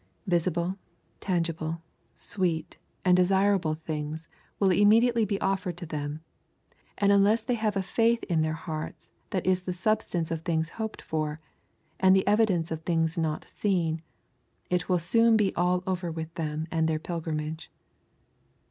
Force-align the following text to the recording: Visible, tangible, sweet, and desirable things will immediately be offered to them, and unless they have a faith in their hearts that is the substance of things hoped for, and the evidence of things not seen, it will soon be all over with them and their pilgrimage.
Visible, 0.25 0.79
tangible, 1.19 1.83
sweet, 2.15 2.79
and 3.05 3.15
desirable 3.15 3.75
things 3.75 4.29
will 4.59 4.71
immediately 4.71 5.25
be 5.25 5.39
offered 5.39 5.77
to 5.77 5.85
them, 5.85 6.21
and 6.97 7.11
unless 7.11 7.43
they 7.43 7.53
have 7.53 7.77
a 7.77 7.83
faith 7.83 8.23
in 8.23 8.41
their 8.41 8.55
hearts 8.55 9.11
that 9.29 9.45
is 9.45 9.61
the 9.61 9.73
substance 9.73 10.31
of 10.31 10.41
things 10.41 10.69
hoped 10.81 11.03
for, 11.03 11.39
and 11.99 12.15
the 12.15 12.25
evidence 12.25 12.71
of 12.71 12.81
things 12.81 13.15
not 13.15 13.45
seen, 13.45 14.01
it 14.71 14.89
will 14.89 14.97
soon 14.97 15.37
be 15.37 15.53
all 15.53 15.83
over 15.85 16.11
with 16.11 16.33
them 16.33 16.65
and 16.71 16.87
their 16.87 16.97
pilgrimage. 16.97 17.69